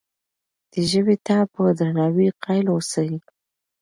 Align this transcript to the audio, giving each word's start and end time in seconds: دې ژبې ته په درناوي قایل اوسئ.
دې 0.71 0.81
ژبې 0.91 1.15
ته 1.25 1.37
په 1.53 1.61
درناوي 1.77 2.27
قایل 2.43 2.67
اوسئ. 2.71 3.11